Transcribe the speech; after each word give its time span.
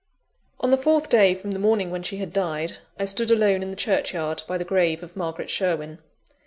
On 0.61 0.71
the 0.71 0.79
fourth 0.79 1.09
day 1.09 1.35
from 1.35 1.51
the 1.51 1.59
morning 1.59 1.91
when 1.91 2.01
she 2.01 2.17
had 2.17 2.33
died, 2.33 2.79
I 2.97 3.05
stood 3.05 3.29
alone 3.29 3.61
in 3.61 3.69
the 3.69 3.75
churchyard 3.77 4.41
by 4.47 4.57
the 4.57 4.65
grave 4.65 5.03
of 5.03 5.15
Margaret 5.15 5.51
Sherwin. 5.51 5.99